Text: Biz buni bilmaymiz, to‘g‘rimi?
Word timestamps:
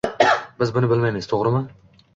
Biz 0.63 0.71
buni 0.79 0.89
bilmaymiz, 0.95 1.29
to‘g‘rimi? 1.35 1.63